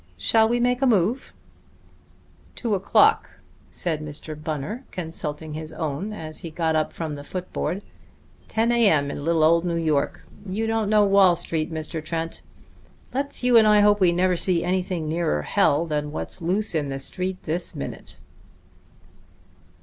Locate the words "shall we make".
0.17-0.81